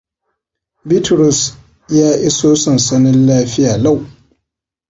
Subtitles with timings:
[0.87, 1.39] Bitrus
[1.97, 3.97] ya iso sansanin lafiya lau.